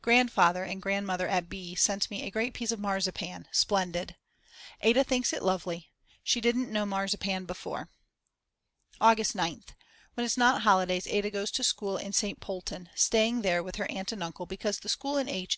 Grandfather 0.00 0.64
and 0.64 0.80
Grandmother 0.80 1.28
at 1.28 1.50
B. 1.50 1.74
sent 1.74 2.10
me 2.10 2.22
a 2.22 2.30
great 2.30 2.54
piece 2.54 2.70
of 2.72 2.80
marzipan, 2.80 3.46
splendid. 3.52 4.16
Ada 4.80 5.04
thinks 5.04 5.34
it 5.34 5.42
lovely; 5.42 5.92
she 6.24 6.40
didn't 6.40 6.72
know 6.72 6.86
marzipan 6.86 7.44
before. 7.44 7.90
August 9.02 9.36
9th. 9.36 9.74
When 10.14 10.24
it's 10.24 10.38
not 10.38 10.62
holidays 10.62 11.06
Ada 11.06 11.28
goes 11.30 11.50
to 11.50 11.62
school 11.62 11.98
in 11.98 12.14
St. 12.14 12.40
Polten 12.40 12.88
staying 12.94 13.42
there 13.42 13.62
with 13.62 13.76
her 13.76 13.90
aunt 13.90 14.12
and 14.12 14.22
uncle, 14.22 14.46
because 14.46 14.80
the 14.80 14.88
school 14.88 15.18
in 15.18 15.28
H. 15.28 15.54